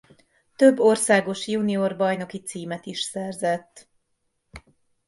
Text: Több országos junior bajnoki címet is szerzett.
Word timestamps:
Több 0.55 0.79
országos 0.79 1.47
junior 1.47 1.95
bajnoki 1.95 2.41
címet 2.41 2.85
is 2.85 3.01
szerzett. 3.01 3.89